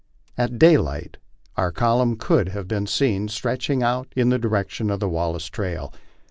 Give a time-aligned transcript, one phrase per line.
[0.35, 1.17] At daylight
[1.57, 5.93] our column could have been seen stretching out in the direction of the Wallace trail.